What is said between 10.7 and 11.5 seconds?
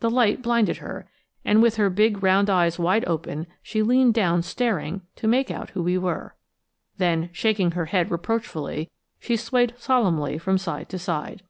to side.